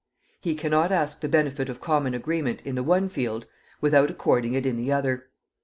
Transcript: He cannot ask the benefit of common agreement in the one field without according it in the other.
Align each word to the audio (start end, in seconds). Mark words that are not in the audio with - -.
He 0.39 0.55
cannot 0.55 0.91
ask 0.91 1.21
the 1.21 1.29
benefit 1.29 1.69
of 1.69 1.79
common 1.79 2.15
agreement 2.15 2.63
in 2.65 2.73
the 2.73 2.81
one 2.81 3.07
field 3.07 3.45
without 3.81 4.09
according 4.09 4.55
it 4.55 4.65
in 4.65 4.75
the 4.75 4.91
other. 4.91 5.29